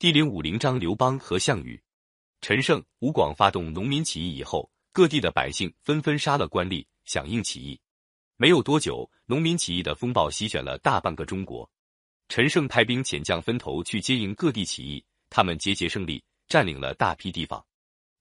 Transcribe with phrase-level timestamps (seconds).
[0.00, 1.78] 第零五零章刘邦和项羽。
[2.40, 7.78] 陈胜、吴广发动农民起义以后，各地的百姓纷纷杀了官吏，响应起义。
[8.38, 11.70] 没有多久，农民起义的风暴席卷了大半个中国。
[12.30, 17.62] 陈胜派兵遣将分头去接应各地起义，他们节节胜利，占领了大批地方。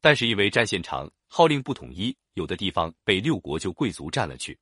[0.01, 4.59] 但是因为战线长，号令不统一，有的地方被六国旧贵族占了去。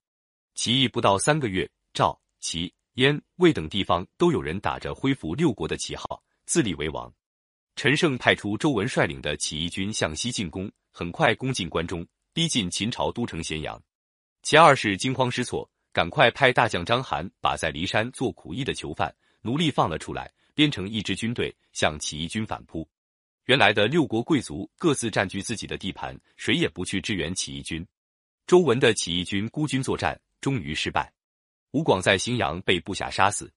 [0.54, 7.14] 起义不到三个月，赵、齐、燕、魏等地方都有人打着恢复六国的旗号，自立为王。
[7.75, 13.79] 陈胜派出周文率领的起义军向西进攻，很快攻进关中，逼近秦朝都城咸阳。
[14.42, 22.87] 其二是惊慌失措，赶快派大将章邯把在骊山做苦役的囚犯、奴隶放了出来，编成一支军队向起义军反扑。
[23.45, 27.86] 原来的六国贵族各自占据自己的地盘，谁也不去支援起义军。
[28.48, 31.14] 周文的起义军孤军作战，终于失败。
[31.71, 33.52] 吴广在荥阳被部下杀死。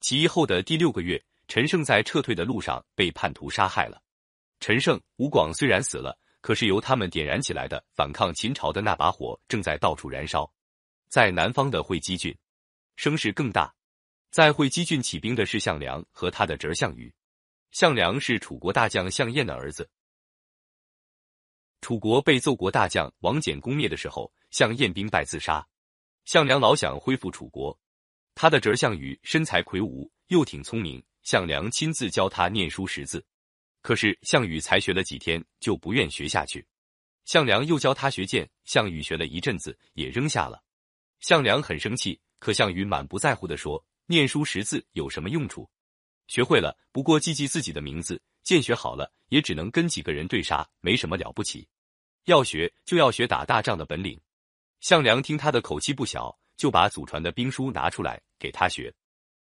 [0.00, 1.20] 起义后的第六个月。
[1.48, 4.02] 陈胜在撤退的路上被叛徒杀害了。
[4.60, 10.50] 陈胜、吴广虽然死了，可是由他们点燃起来的反抗秦朝的那把火正在到处燃烧。
[11.08, 12.36] 在南方的会稽郡，
[12.96, 13.72] 声势更大。
[14.30, 17.14] 在会稽郡起兵的是项梁和他的侄项羽。
[17.70, 19.88] 项梁是楚国大将项燕的儿子。
[21.80, 25.66] 楚国被奏国大将王翦攻灭的时候，项燕兵败自杀。
[26.24, 27.78] 项梁老想恢复楚国，
[28.34, 31.02] 他的侄项羽身材魁梧，又挺聪明。
[31.26, 33.26] 项梁亲自教他念书识字，
[33.82, 36.64] 可是项羽才学了几天就不愿学下去。
[37.24, 40.62] 项梁又教他学剑，项羽学了一阵子也扔下了。
[41.18, 45.68] 项梁很生气，可项羽满不在乎的说：“念书识字有什么用处？
[46.28, 51.66] 学会了不过记记自己的名字，剑学好了也只能跟几个人对杀，没什么了不起。
[52.26, 54.16] 要学就要学打大仗的本领。”
[54.78, 58.94] 项梁听他的口气不小，就把祖传的兵书拿出来给他学。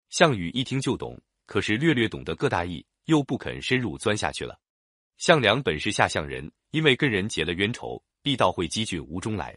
[0.08, 1.20] 项羽一听就懂。
[1.46, 4.58] 可是略略懂得各大意，又不肯深入钻下去了。
[5.18, 9.56] 项梁本是下相人，因为跟人结了冤仇，必到会稽郡吴中来。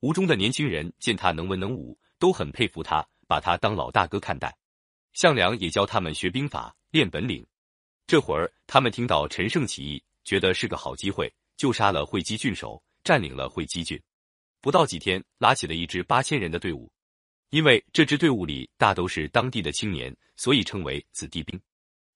[0.00, 4.56] 吴中的年轻人见他能文能武，都很佩服他，把他当老大哥看待。
[5.12, 7.46] 项梁也教他们学兵法，练本领。
[8.06, 14.00] 这会儿他们听到陈胜起义，觉得是个好机会，就杀了会稽郡守，占领了会稽郡。
[14.60, 16.90] 不到几天，拉起了一支八千人的队伍。
[17.50, 21.58] 因为这支队伍里大都是当地的青年，所以称为子弟兵。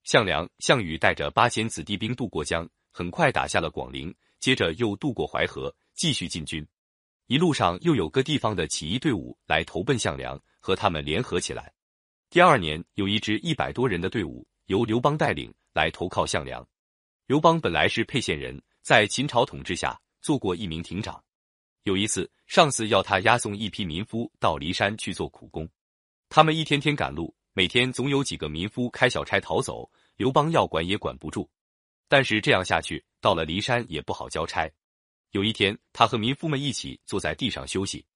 [0.05, 6.67] 项梁、项羽带着八千子弟兵渡过江，很快打下了广陵，接着又渡过淮河，继续进军。
[7.29, 11.73] 一路上又有各地方的起义队伍来投奔项梁，和他们联合起来。
[12.29, 16.67] 第二年，有一支一百多人的队伍由刘邦带领来投靠项梁。
[17.27, 21.23] 刘邦本来是沛县人，在秦朝统治下做过一名亭长。
[21.85, 25.69] 有一次，上司要他押送一批民夫到骊山去做苦工，
[26.29, 31.51] 他们一天天赶路，每天总有几个民夫开小差逃走，刘邦要管也管不住。
[32.09, 34.71] 但是这样下去，到了骊山也不好交差。
[35.33, 38.07] 有一天，他和民夫们一起坐在地上休息，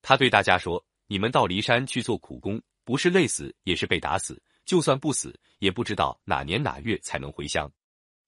[0.00, 4.42] 他对大家说：“你们到骊山去做苦工，不是累死，也是被打死。
[4.64, 7.70] 就算不死，也不知道哪年哪月才能回乡。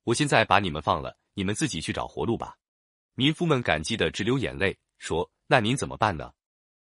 [0.05, 2.55] 我现在把你们放了，你们自己去找活路吧。”
[3.17, 4.77] 民夫们感激的直流眼泪。
[4.99, 6.33] 说：“那您怎么办呢？”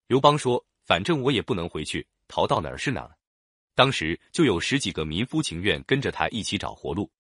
[0.08, 3.16] 刘邦说：“反正我也不能回去，逃到哪儿是哪儿。”
[3.74, 7.10] 当时就有十几个民夫情愿跟着他一起找活路。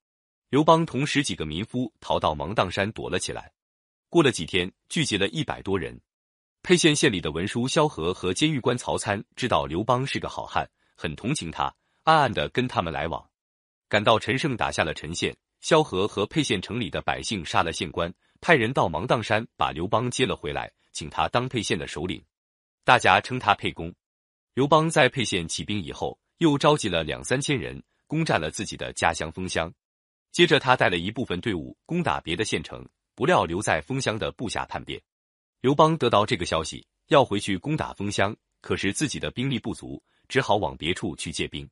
[0.48, 3.52] 刘邦同十几个民夫逃到芒砀山躲了起来。
[4.08, 6.00] 过了几天，聚集了一百多人。
[6.62, 11.72] 沛县县里的文书萧何和监狱官曹参知道刘邦是个好汉，很同情他，
[12.04, 13.24] 暗暗的跟他们来往。
[13.88, 20.72] 赶到陈胜打下了陈县，萧何和沛县城里的百姓杀了县官，派人到芒砀山把刘邦接了回来。
[20.98, 22.20] 请他当沛县的首领，
[22.82, 23.94] 大家称他沛公。
[24.54, 29.72] 刘邦在沛县起兵以后，又召集了两三千人，攻占了自己的家乡封乡。
[30.32, 35.00] 接着，他带了一部分队伍攻打别的县城，不料留在封乡的部下叛变。
[35.60, 41.70] 刘邦得到这个消息，要回去攻打封乡，可是自己的兵力不足，只好往别处去借兵。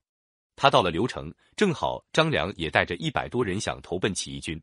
[0.55, 4.63] 他到了刘城，正好张良也带着一百多人想投奔起义军，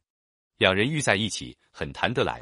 [0.58, 2.42] 两人遇在一起，很谈得来。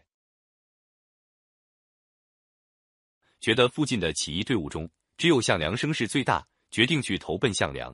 [3.41, 7.93] 觉得附近的起义队伍中只有项梁声势最大，决定去投奔项梁。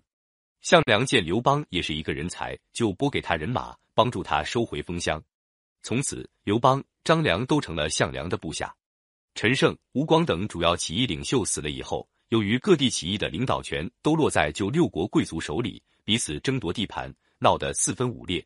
[0.62, 5.24] 项梁见刘邦也是一个人才，就拨给他人马，帮助他收回封乡。
[5.82, 8.76] 从此，刘邦、张良都成了项梁的部下。
[9.36, 18.46] 陈胜、吴广等主要起义领袖死了以后，由于各地起义的领导权都落在旧六国贵族手里，彼此争夺地盘，闹得四分五裂。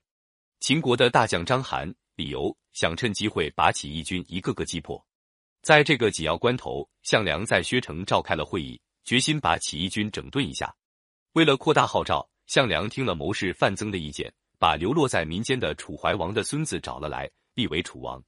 [0.59, 5.03] 秦国的大将章邯、李由想趁机会把起义军一个个击破。
[5.61, 10.73] 在这个紧要关头，项梁在薛城召开了会议，决心把起义军整顿一下。
[11.33, 18.21] 为了扩大号召，项梁听了谋士范增的意见，把流落在民间的楚怀王的孙子找了来，立为楚王。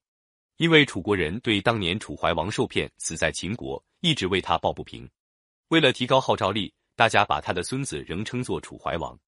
[0.57, 5.09] 因为楚国人对当年楚怀王受骗死在秦国，一直为他抱不平。
[5.69, 9.19] 为了提高号召力，大家把他的孙子仍称作楚怀王。